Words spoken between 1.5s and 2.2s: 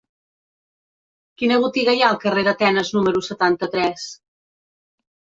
botiga hi ha al